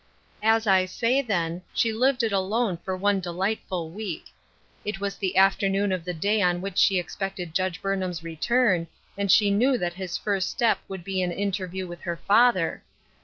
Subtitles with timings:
[0.41, 4.29] As I say, then, she lived it alone for one de lightful week.
[4.83, 9.31] It was the afternoon of the day on which she expected Judge Burnham's return, and
[9.31, 12.81] she knew that his first step would be an in terview with her father.